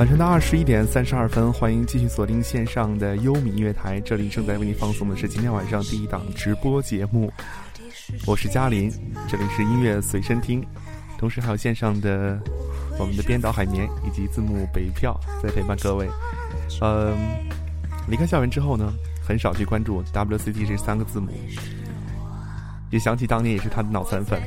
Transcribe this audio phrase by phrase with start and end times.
[0.00, 4.00] 晚上的二十一点三十二分，欢迎继续锁定线上的优米音乐台。
[4.00, 7.30] 这里正在为您放送的是今天晚上第一档直播节目，
[8.26, 8.90] 我是嘉林，
[9.28, 10.66] 这里是音乐随身听，
[11.18, 12.40] 同时还有线上的
[12.98, 16.08] 我们的编导海绵以及字幕北票在陪伴各位。
[16.80, 17.14] 嗯，
[18.08, 18.90] 离开校园之后呢，
[19.22, 21.28] 很少去关注 WCT 这三个字母，
[22.90, 24.40] 也想起当年也是他的脑残粉。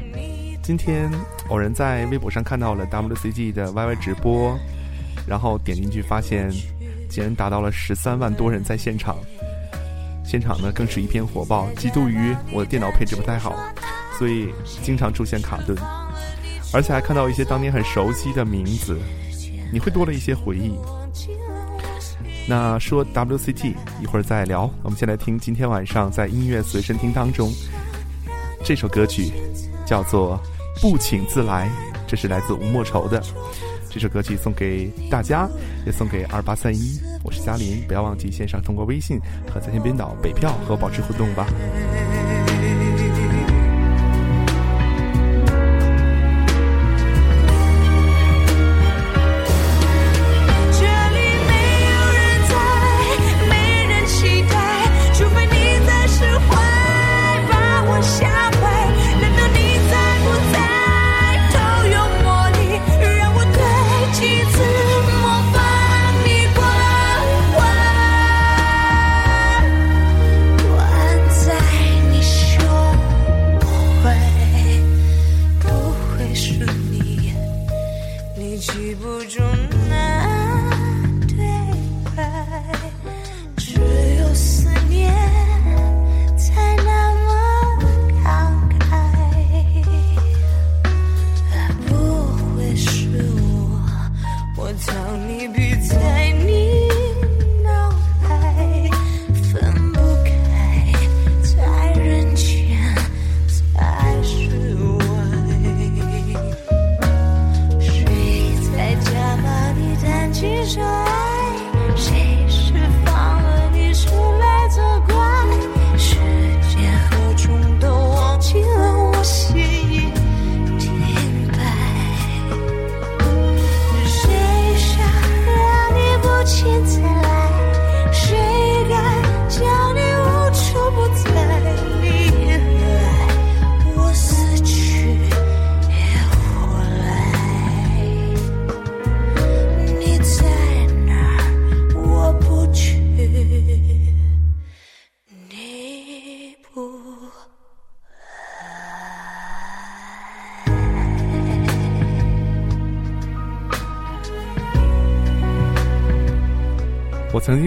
[0.64, 1.12] 今天
[1.50, 4.58] 偶然在微博上看到了 WCG 的 YY 直播。
[5.28, 6.50] 然后点进去，发现
[7.10, 9.18] 竟然达到了十三万多人在现场，
[10.26, 11.68] 现场呢更是一片火爆。
[11.76, 13.56] 嫉妒于我的电脑配置不太好，
[14.18, 14.50] 所以
[14.82, 15.78] 经常出现卡顿，
[16.74, 19.00] 而且还看到一些当年很熟悉的名字，
[19.72, 20.74] 你会多了一些回忆。
[22.46, 27.50] 那说 WCT 一会儿再聊，我们先来听今天晚上在音乐随身听当中
[28.66, 29.32] 这首歌曲，
[29.86, 30.38] 叫做
[30.82, 31.70] 《不请自来》，
[32.06, 33.24] 这是来自吴莫愁的。
[33.94, 35.48] 这首歌曲送给大家，
[35.86, 37.00] 也送给二八三一。
[37.24, 41.46] 我是嘉林，不要忘记线上通过微信和在线编导北票和我保持互动吧。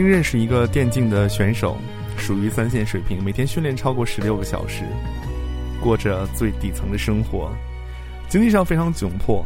[0.08, 1.76] 认识一个电竞的选手，
[2.16, 4.84] 属于三线水平，每天训练超过十六个小时，
[5.82, 7.52] 过着最底层的生活，
[8.28, 9.44] 经济上非常窘迫。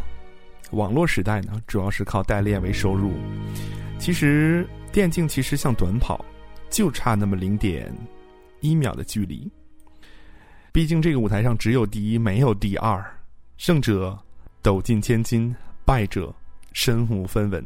[0.72, 3.12] 网络时代呢，主要是靠代练为收入。
[3.98, 6.25] 其实电竞其实像短跑，
[6.71, 7.92] 就差那么零点
[8.60, 9.50] 一秒的距离。
[10.72, 13.04] 毕竟这个舞台上只有第一，没有第二，
[13.56, 14.16] 胜者
[14.62, 15.54] 斗进千金，
[15.84, 16.32] 败者
[16.72, 17.65] 身无分文。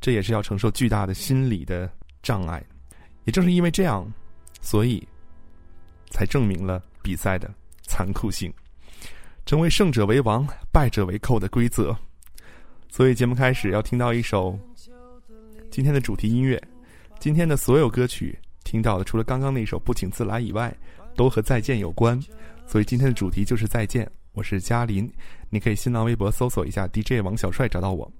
[0.00, 1.90] 这也是要承受巨大的心理的
[2.22, 2.62] 障碍，
[3.24, 4.06] 也正是因为这样，
[4.60, 5.06] 所以
[6.10, 7.52] 才证明了比赛的
[7.82, 8.52] 残酷性，
[9.44, 11.96] 成为胜者为王、败者为寇的规则。
[12.88, 14.58] 所以节目开始要听到一首
[15.70, 16.62] 今天的主题音乐，
[17.18, 20.74] 今天的所有歌曲听到的，除了刚刚那首《不请自来》以外，
[21.16, 22.20] 都和再见有关。
[22.66, 24.10] 所以今天的主题就是再见。
[24.32, 25.10] 我是嘉林，
[25.50, 28.10] 你可以新浪微博搜索一下 DJ 王小帅找到我。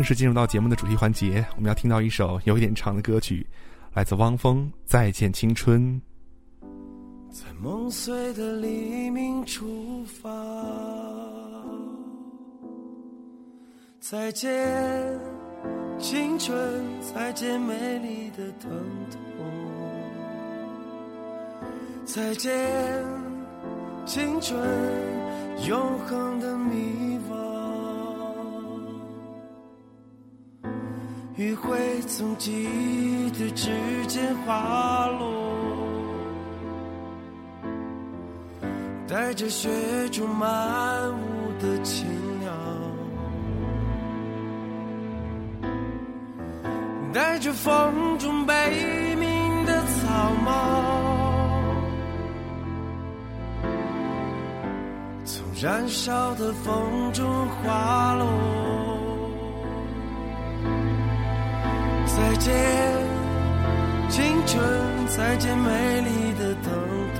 [0.00, 3.46] 正式进入到节目的主题环节，我们要听到一首有一点长的歌曲，
[3.92, 6.00] 来自汪峰《再见青春》。
[7.30, 10.30] 在梦碎的黎明出发，
[13.98, 14.50] 再见
[15.98, 16.82] 青春，
[17.14, 18.70] 再见美丽的疼
[19.10, 19.20] 痛，
[22.06, 22.50] 再见
[24.06, 24.58] 青春，
[25.68, 27.09] 永恒的迷
[31.40, 33.70] 余晖从记忆的指
[34.06, 35.26] 尖滑落，
[39.08, 39.70] 带着雪
[40.10, 42.06] 中漫舞的青
[42.40, 42.52] 鸟，
[47.10, 50.82] 带着风中悲鸣的草帽，
[55.24, 58.99] 从燃烧的风中滑落。
[62.40, 62.52] 见，
[64.08, 64.58] 青春，
[65.06, 66.72] 再见美丽的疼
[67.14, 67.18] 痛。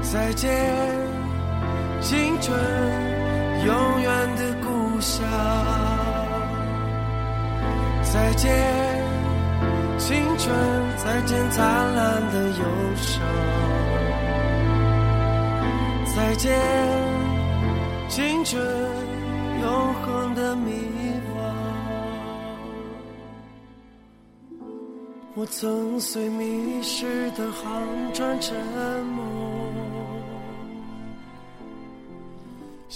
[0.00, 0.48] 再见，
[2.00, 2.58] 青春，
[3.66, 5.26] 永远的故乡。
[8.02, 8.48] 再见，
[9.98, 10.56] 青春，
[10.96, 12.64] 再见灿烂的忧
[12.96, 13.20] 伤。
[16.16, 16.58] 再见，
[18.08, 18.64] 青春，
[19.60, 20.72] 永恒的迷
[25.38, 28.56] 我曾随迷失的航船沉
[29.06, 29.22] 没。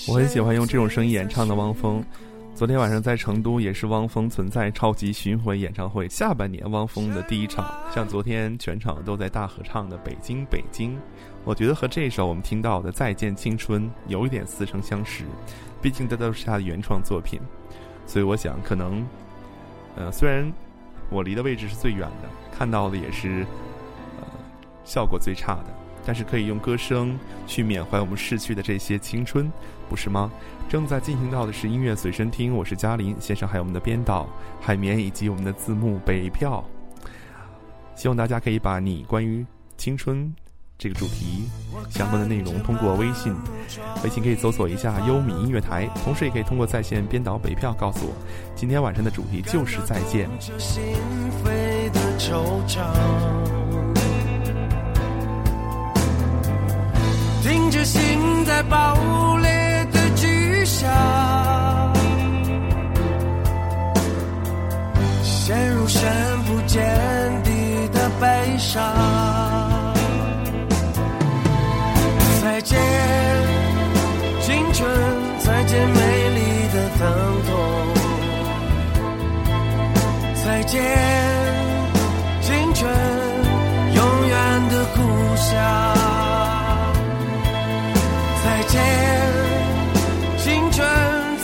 [0.09, 2.05] 我很喜欢用这种声音演唱的汪峰。
[2.53, 10.97] 昨天晚上在成都也是汪峰存在超级巡回演唱会下半年汪峰的第一场，像昨天全场都在大合唱的《北京北京》，
[11.45, 15.23] 我觉得和这首我们听到的《再见青春》有一点似曾相识，
[15.81, 17.41] 毕竟这都是他的原创作品，
[18.05, 19.07] 所以我想可能，
[19.95, 20.53] 呃，虽然
[21.13, 23.47] 我离的位置是最远的，看到的也是，
[24.19, 24.27] 呃，
[24.85, 25.67] 效果最差的，
[26.07, 29.53] 但是可以用歌声去缅怀我们逝去的这些青春，
[29.89, 30.33] 不是吗？
[30.69, 34.27] 正在进行到的是音乐随身听，我是嘉林，先生还有我们的编导
[34.59, 36.65] 海绵以及我们的字幕北漂。
[37.95, 39.45] 希望大家可以把你关于
[39.77, 40.35] 青春
[40.83, 41.45] 这个主题
[41.91, 43.33] 相关的内容通过微信，
[44.03, 48.13] 微信可以搜索一下优米音乐台，同时也可以通过在线编导北票告诉我，
[48.57, 50.29] 今天晚上的主题就是再见。
[57.45, 60.91] 听着心在爆裂的巨响，
[65.23, 66.11] 陷入深
[66.43, 66.83] 不见
[67.45, 69.52] 底的悲伤。
[72.43, 72.77] 再见，
[74.41, 74.91] 青春，
[75.39, 76.41] 再见美丽
[76.75, 77.01] 的疼
[77.47, 77.51] 痛。
[80.45, 80.83] 再见，
[82.41, 82.93] 青春，
[83.95, 85.01] 永远的故
[85.37, 85.51] 乡。
[88.43, 88.83] 再见，
[90.39, 90.85] 青春，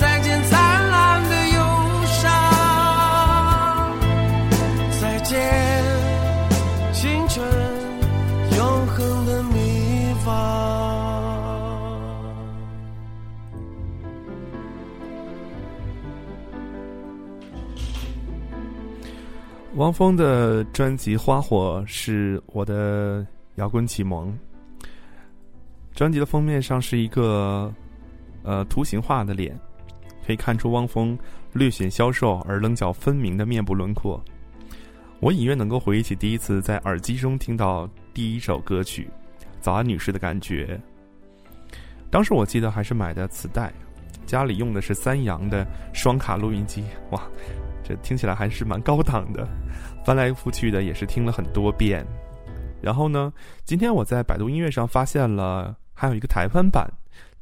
[0.00, 1.60] 再见灿烂的忧
[2.06, 2.20] 伤。
[5.00, 5.38] 再见
[19.78, 24.36] 汪峰的专辑《花火》是我的摇滚启蒙。
[25.94, 27.72] 专辑的封面上是一个
[28.42, 29.56] 呃图形化的脸，
[30.26, 31.16] 可以看出汪峰
[31.52, 34.20] 略显消瘦而棱角分明的面部轮廓。
[35.20, 39.08] 我隐约能够回忆起第一次在耳机中听到第一首歌曲
[39.60, 40.76] 《早安女士》的感觉。
[42.10, 43.72] 当时我记得还是买的磁带，
[44.26, 45.64] 家里用的是三洋的
[45.94, 46.82] 双卡录音机，
[47.12, 47.22] 哇！
[47.88, 49.48] 这听起来还是蛮高档的，
[50.04, 52.06] 翻来覆去的也是听了很多遍。
[52.82, 53.32] 然后呢，
[53.64, 56.86] 今天我在百度音乐上发现了还有一个台湾版，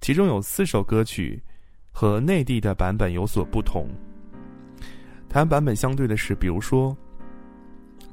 [0.00, 1.42] 其中有四首歌曲
[1.90, 3.88] 和内地的版本有所不同。
[5.28, 6.96] 台湾版本相对的是，比如说，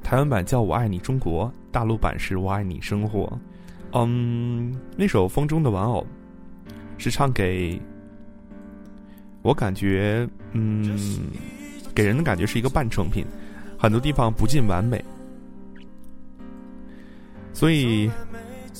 [0.01, 3.31] 台湾版叫我爱你中国，大陆版是我爱你生活。
[3.93, 6.05] 嗯，那首《风中的玩偶》
[6.97, 7.79] 是唱给
[9.43, 10.97] 我感觉，嗯。
[11.93, 13.25] 给人的感觉是一个半成品，
[13.77, 15.03] 很多地方不尽完美，
[17.53, 18.09] 所以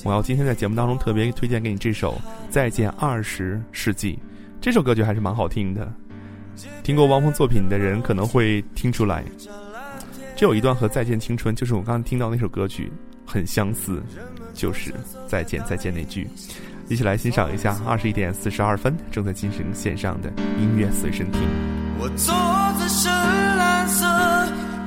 [0.03, 2.13] 我要今天在节目当中特别推荐给你这首
[2.49, 4.13] 《再见二十世纪》。
[4.59, 5.93] 这首歌曲还是蛮好听的，
[6.83, 9.23] 听过汪峰作品的人可能会听出来，
[10.35, 12.91] 这有一段和《再见青春》就是我刚刚听到那首歌曲
[13.25, 14.01] 很相似，
[14.53, 14.93] 就是
[15.27, 16.27] “再见再见”那句。
[16.89, 21.41] 一起来欣赏一下，二十一点四十二分正在进行线上的音乐随身听。
[21.97, 22.33] 我坐
[22.79, 23.11] 在深
[23.57, 24.05] 蓝色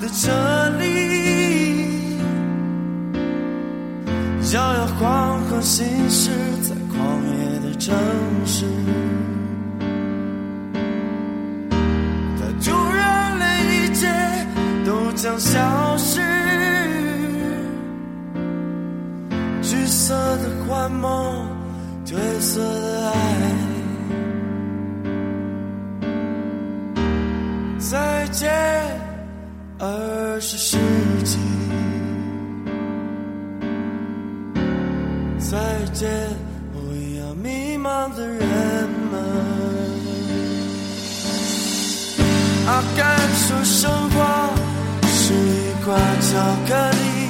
[0.01, 0.31] 的车
[0.79, 2.19] 里，
[4.53, 6.31] 摇摇晃晃行驶
[6.63, 7.95] 在狂野的城
[8.45, 8.67] 市。
[12.39, 13.39] 它突然
[13.73, 14.07] 一切
[14.85, 16.21] 都将消失，
[19.63, 21.49] 橘色的幻梦，
[22.07, 23.15] 褪色的爱。
[27.79, 28.49] 再见，
[29.79, 30.79] 二十世
[31.25, 31.39] 纪。
[35.39, 35.59] 再
[35.93, 36.09] 见，
[36.75, 38.39] 为要迷茫的人
[39.11, 39.21] 们。
[42.69, 44.17] 啊，感受生活
[45.07, 47.26] 是一块巧克力。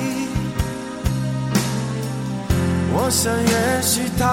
[2.98, 4.24] 我想，也许他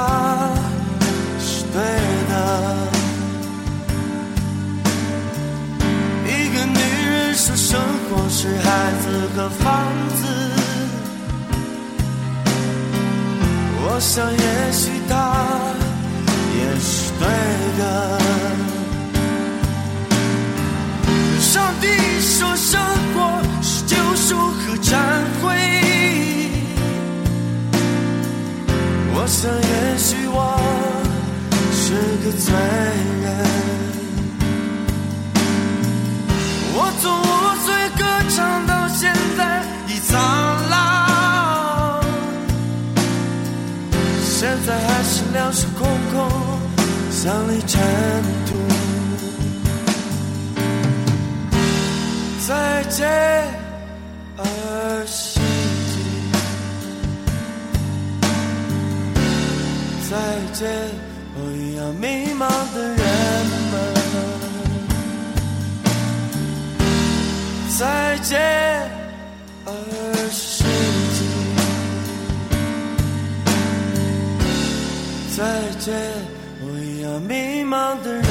[1.38, 1.76] 是对
[2.30, 2.34] 的。
[6.26, 6.80] 一个女
[7.12, 7.80] 人说生
[8.10, 8.66] 活是孩
[9.04, 9.06] 子
[9.36, 9.64] 和房
[10.16, 10.22] 子，
[13.84, 15.14] 我想也许他
[16.58, 17.22] 也是对
[17.78, 17.82] 的。
[21.42, 21.52] 上
[21.82, 21.86] 帝
[22.22, 22.82] 说生
[23.14, 23.18] 活
[23.62, 24.98] 是救赎和忏
[25.42, 25.44] 悔，
[29.24, 30.60] 我想也许我
[31.72, 31.94] 是
[32.26, 32.54] 个罪
[33.24, 33.26] 人。
[36.76, 37.24] 我从五
[37.64, 38.04] 岁歌
[38.36, 40.12] 唱到现在已苍
[40.70, 42.04] 老，
[44.26, 46.28] 现在还是两手空空，
[47.10, 47.80] 像粒尘
[48.46, 48.52] 土。
[52.46, 53.08] 再见，
[54.36, 55.40] 儿时
[60.10, 60.18] 再
[60.54, 60.68] 见，
[61.36, 62.42] 我一样迷茫
[62.74, 62.98] 的人
[63.72, 63.74] 们。
[67.80, 67.82] 再
[68.20, 68.40] 见，
[69.66, 69.70] 二
[70.30, 70.64] 十世
[71.16, 71.20] 纪。
[75.36, 75.42] 再
[75.80, 75.88] 见，
[76.62, 78.23] 我一样迷茫的人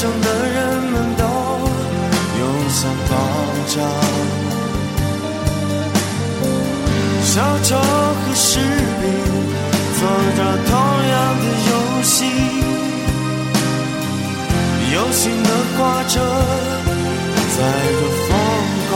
[0.00, 0.56] 城的人
[0.92, 1.24] 们都
[2.38, 2.40] 拥
[2.70, 3.12] 上爆
[3.66, 3.74] 炸。
[7.24, 8.60] 小丑和士
[9.00, 9.04] 兵
[9.98, 10.00] 做
[10.36, 10.72] 着同
[11.08, 11.72] 样的游
[12.04, 12.16] 戏，
[14.94, 16.14] 有心的挂着，
[17.56, 17.58] 在
[17.90, 18.30] 这疯
[18.90, 18.94] 狂。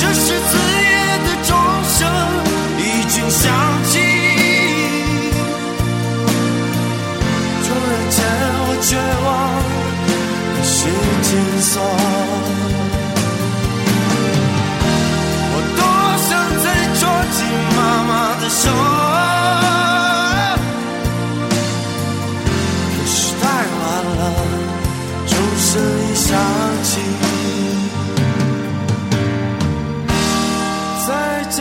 [0.00, 0.88] 这是子夜
[1.26, 1.50] 的钟
[1.90, 2.00] 声
[2.78, 3.42] 已经响
[15.50, 15.80] 我多
[16.24, 16.30] 想
[16.62, 16.66] 再
[17.00, 17.02] 抓
[17.32, 17.38] 紧
[17.76, 18.64] 妈妈的手，
[22.90, 23.44] 可是太
[23.80, 23.82] 晚
[24.16, 24.22] 了，
[25.26, 26.26] 钟声已响
[26.84, 26.88] 起。
[31.06, 31.08] 再
[31.50, 31.58] 见，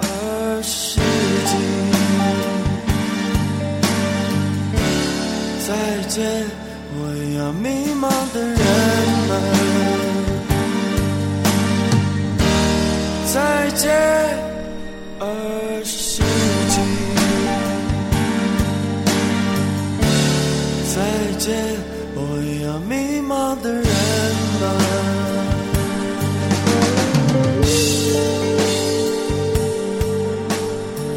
[0.00, 0.04] 儿
[0.62, 1.00] 时
[1.46, 1.52] 记。
[5.68, 5.68] 再
[6.08, 6.18] 见，
[6.96, 6.98] 我
[7.38, 8.02] 要迷茫
[8.34, 8.59] 的人
[13.80, 13.96] 再见，
[15.20, 16.22] 儿时
[16.68, 16.76] 记。
[20.94, 21.00] 再
[21.38, 21.56] 见，
[22.14, 24.62] 我一样迷茫的人们。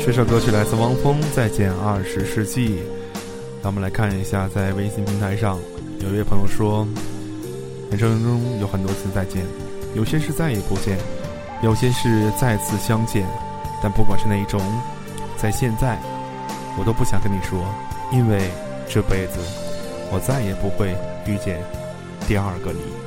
[0.06, 2.70] 这首歌曲来自汪峰，《再见二十世纪》。
[3.62, 5.60] 让我们来看一下，在微信平台上，
[6.00, 6.88] 有一位朋友说，
[7.90, 9.44] 人生中有很多次再见，
[9.94, 10.98] 有些是再也不见。
[11.64, 13.26] 有些事再次相见，
[13.82, 14.62] 但不管是哪一种，
[15.38, 15.98] 在现在，
[16.78, 17.66] 我都不想跟你说，
[18.12, 18.52] 因为
[18.90, 19.40] 这辈子
[20.12, 20.94] 我再也不会
[21.26, 21.64] 遇见
[22.28, 23.03] 第二个你。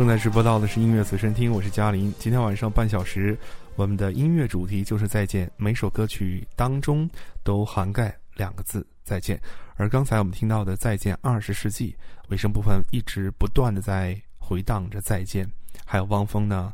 [0.00, 2.10] 正在直播到的是音乐随身听，我是嘉林。
[2.18, 3.38] 今天晚上半小时，
[3.76, 5.52] 我们的音乐主题就是再见。
[5.58, 7.06] 每首歌曲当中
[7.44, 9.38] 都涵盖两个字“再见”。
[9.76, 11.92] 而刚才我们听到的《再见二十世纪》
[12.30, 15.46] 尾声部分，一直不断的在回荡着再见。
[15.84, 16.72] 还有汪峰呢，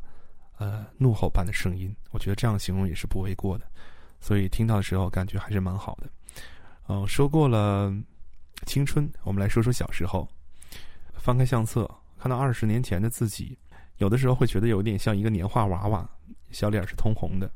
[0.58, 3.66] 呃，怒吼般的声音，我觉得这样形容也是不为过的。
[4.20, 6.08] 所以听到的时候感觉还是蛮好的。
[6.86, 7.92] 嗯，说过了
[8.66, 10.28] 青春，我们来说说小时候。
[11.16, 11.90] 翻开相册。
[12.26, 13.56] 看到二十年前的自己，
[13.98, 16.10] 有的时候会觉得有点像一个年画娃娃，
[16.50, 17.48] 小脸是通红的。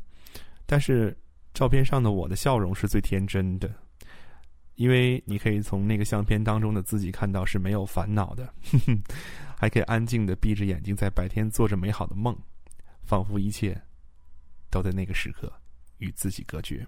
[0.65, 1.13] 但是
[1.53, 3.69] 照片上的我的笑容是最天真的，
[4.77, 8.55] 因为你可以从那个相片当中的自己看到是没有烦恼的，
[9.59, 12.33] 还可以安静的闭着眼睛在白天做着美好的梦，
[13.03, 13.77] 仿佛一切
[14.71, 15.53] 都在那个时刻
[15.99, 16.87] 与自己隔绝，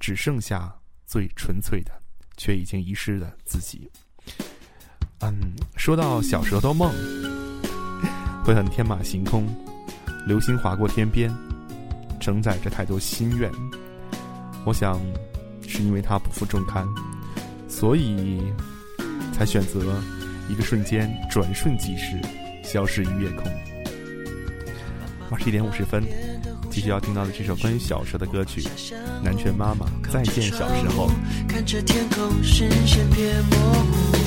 [0.00, 0.76] 只剩下
[1.06, 1.92] 最纯粹的，
[2.36, 3.88] 却已经遗失的自己。
[5.22, 6.92] 嗯，说到小时候的梦，
[8.44, 9.46] 会很天马行空，
[10.26, 11.32] 流星划过天边，
[12.20, 13.50] 承载着太多心愿。
[14.64, 15.00] 我想，
[15.66, 16.86] 是因为它不负重堪，
[17.68, 18.42] 所以
[19.32, 19.80] 才选择
[20.48, 22.20] 一个瞬间转瞬即逝，
[22.64, 23.44] 消失于夜空。
[25.30, 26.02] 二十一点五十分。
[26.70, 28.66] 继续要听到的这首关于小时候的歌曲，
[29.22, 31.10] 南拳妈妈再见小时候。
[31.46, 34.16] 看着天空视线变模糊，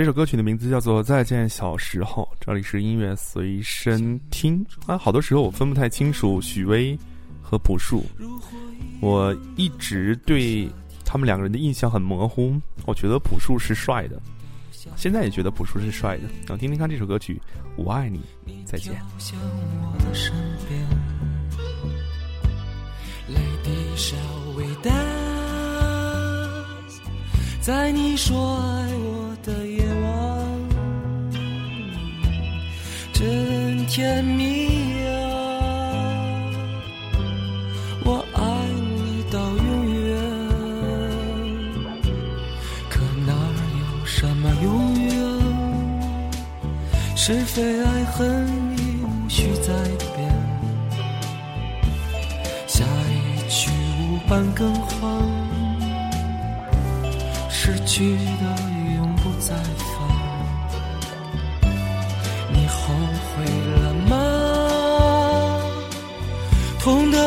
[0.00, 4.96] 这首歌曲的名字叫做《再见小时候》，这里是音乐随身听啊。
[4.96, 6.98] 好多时候我分不太清楚许巍
[7.42, 8.02] 和朴树，
[9.02, 10.66] 我一直对
[11.04, 12.58] 他们两个人的印象很模糊。
[12.86, 14.18] 我觉得朴树是帅的，
[14.96, 16.22] 现在也觉得朴树是帅的。
[16.48, 17.38] 想听听看这首歌曲
[17.76, 18.20] 《我爱你》，
[18.64, 18.94] 再见。
[27.60, 29.84] 在你说爱我的夜
[33.20, 35.92] 真甜蜜呀、啊，
[38.02, 38.40] 我爱
[38.96, 40.16] 你到永远。
[42.88, 43.34] 可哪
[43.78, 45.12] 有什么永远？
[47.14, 49.74] 是非爱恨已无需再
[50.16, 50.32] 辩。
[52.66, 54.98] 下一句无伴更换，
[57.50, 58.44] 失去的
[58.96, 59.54] 永不再。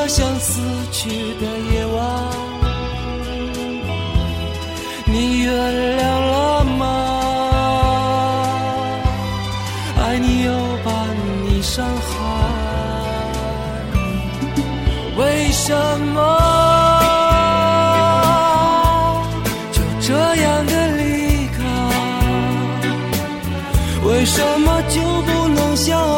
[0.03, 0.59] 痛得像死
[0.91, 2.03] 去的夜晚，
[5.05, 5.53] 你原
[5.97, 6.83] 谅了吗？
[9.97, 10.51] 爱你又
[10.83, 10.91] 把
[11.45, 12.11] 你伤害，
[15.15, 15.73] 为什
[16.13, 16.19] 么
[19.71, 21.63] 就这样的离开？
[24.03, 26.12] 为什么就不能相？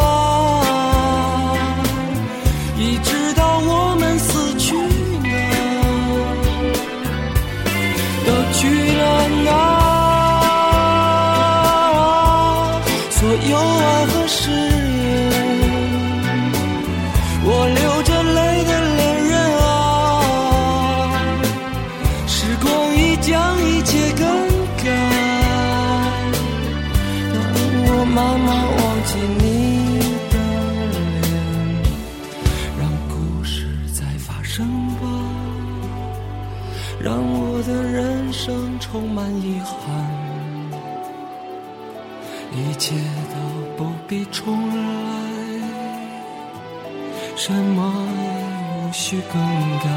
[49.16, 49.42] 去更
[49.80, 49.88] 改，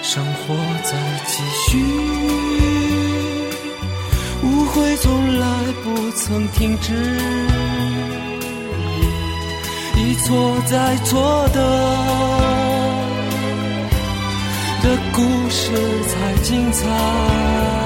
[0.00, 0.54] 生活
[0.84, 0.92] 在
[1.26, 1.82] 继续，
[4.44, 5.46] 误会从来
[5.82, 6.92] 不曾停止，
[9.96, 11.58] 一错再错的
[14.84, 15.72] 的故事
[16.06, 17.83] 才精彩。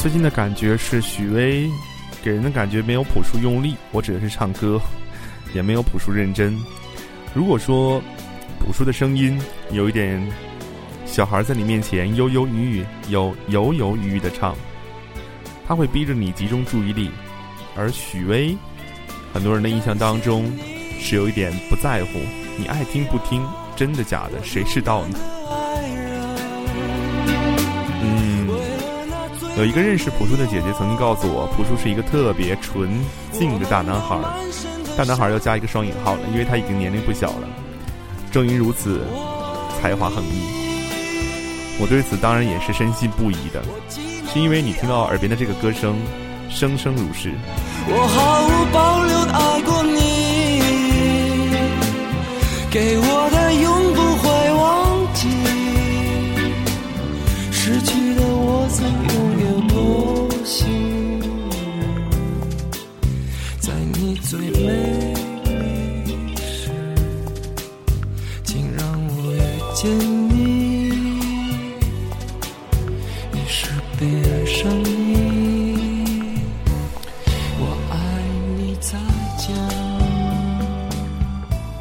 [0.00, 1.70] 最近的感觉是许巍
[2.22, 4.80] 给人的感觉没有朴树用力，我指的是唱歌，
[5.52, 6.58] 也没有朴树认真。
[7.34, 8.02] 如果说
[8.58, 9.38] 朴树的声音
[9.72, 10.18] 有一点
[11.04, 14.56] 小孩在你面前悠悠语语、有犹犹豫豫的唱，
[15.68, 17.10] 他会逼着你集中注意力；
[17.76, 18.56] 而许巍，
[19.34, 20.50] 很多人的印象当中
[20.98, 22.20] 是有一点不在乎，
[22.56, 25.18] 你爱听不听，真的假的，谁知道呢？
[29.60, 32.88] 有一个认识朴树的姐姐曾经告诉我，朴树是一个特别纯
[33.30, 34.16] 净的大男孩。
[34.96, 37.46] 大男孩要加一个双引号了，因为他已经年龄不小了。
[38.32, 39.02] 正因如此，
[39.78, 40.40] 才华横溢。
[41.78, 43.62] 我对此当然也是深信不疑的，
[44.32, 45.94] 是因为你听到耳边的这个歌声，
[46.48, 47.30] 声声如是。
[47.86, 50.62] 我毫无保留的爱过你，
[52.70, 53.79] 给我的勇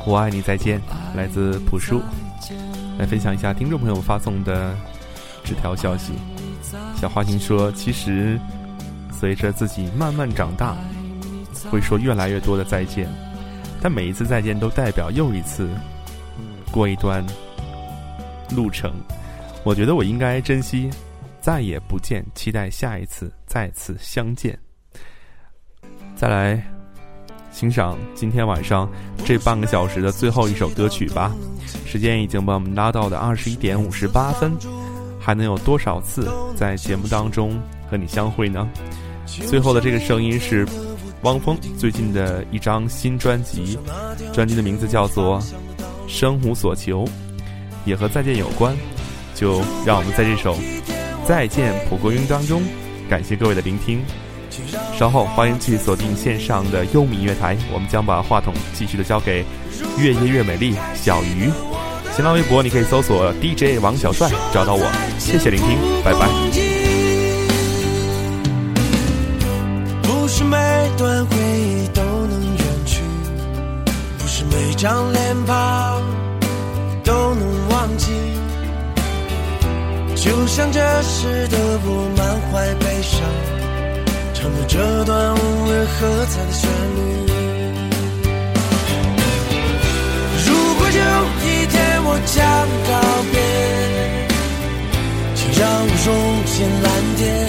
[0.10, 0.82] 我爱你，再见。
[1.14, 2.02] 来自朴树，
[2.98, 4.76] 来分享一下听众朋友发送的
[5.44, 6.14] 纸条消息。
[6.96, 8.40] 小花心说：“其实，
[9.12, 10.76] 随着自己慢慢长大，
[11.70, 13.08] 会说越来越多的再见，
[13.84, 15.70] 但每一次再见都代表又一次
[16.72, 17.24] 过一段
[18.50, 18.92] 路程。
[19.64, 20.90] 我觉得我应该珍惜，
[21.40, 24.58] 再也不见，期待下一次再次相见。”
[26.18, 26.60] 再来
[27.52, 28.90] 欣赏今天晚上
[29.26, 31.34] 这半个小时的最后一首歌曲吧。
[31.86, 34.52] 时间已经把我们拉到了二十一点五十八分，
[35.20, 37.60] 还能有多少次在节目当中
[37.90, 38.68] 和你相会呢？
[39.48, 40.68] 最后的这个声音是
[41.24, 43.78] 汪峰最近的一张新专辑，
[44.34, 45.42] 专辑的名字叫做
[46.08, 47.06] 《生无所求》，
[47.86, 48.76] 也和再见有关。
[49.36, 50.56] 就让我们在这首
[51.26, 52.62] 《再见蒲公英》当中，
[53.10, 54.02] 感谢各位的聆听。
[55.00, 59.46] 稍后欢迎继续锁定线上的优米音乐台，我们将把话筒继续的交给
[59.98, 61.50] 越夜越美丽小鱼。
[62.14, 64.84] 新浪微博你可以搜索 DJ 王小帅找到我。
[65.18, 66.28] 谢谢聆听，拜拜。
[70.04, 70.58] 不是每
[70.98, 73.02] 段回忆都能远去，
[74.18, 76.02] 不是每张脸庞
[77.06, 78.12] 都能忘记。
[80.18, 83.22] 就像这时的我满怀悲伤，
[84.72, 87.00] 这段无人喝彩的旋律。
[90.46, 91.00] 如果有
[91.44, 92.38] 一天我将
[92.88, 92.92] 告
[93.32, 93.36] 别，
[95.34, 95.66] 请让
[96.06, 97.49] 我。